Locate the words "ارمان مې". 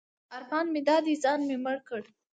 0.35-0.81